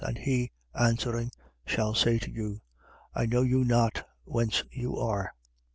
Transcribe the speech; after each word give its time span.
And 0.03 0.17
he 0.17 0.51
answering, 0.73 1.29
shall 1.63 1.93
say 1.93 2.17
to 2.17 2.31
you: 2.31 2.61
I 3.13 3.27
know 3.27 3.43
you 3.43 3.63
not, 3.63 4.03
whence 4.23 4.63
you 4.71 4.97
are. 4.97 5.31